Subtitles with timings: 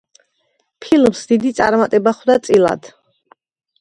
[0.85, 2.91] ფილმს დიდი წარმატება ხვდა წილად.